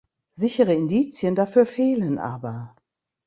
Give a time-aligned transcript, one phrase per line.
[0.31, 2.75] Sichere Indizien dafür fehlen aber.